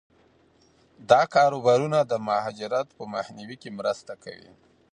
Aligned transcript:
دا 1.09 1.21
کاروبارونه 1.35 1.99
د 2.03 2.13
مهاجرت 2.27 2.87
په 2.97 3.03
مخنیوي 3.13 3.57
کې 3.61 3.69
مرسته 3.79 4.13
کوي. 4.23 4.51